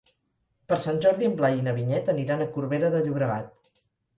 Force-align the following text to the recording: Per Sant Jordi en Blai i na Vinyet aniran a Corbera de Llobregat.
Per 0.71 0.77
Sant 0.85 0.97
Jordi 1.03 1.27
en 1.27 1.35
Blai 1.41 1.59
i 1.59 1.61
na 1.67 1.75
Vinyet 1.81 2.11
aniran 2.17 2.41
a 2.47 2.51
Corbera 2.57 2.93
de 2.97 3.03
Llobregat. 3.07 3.81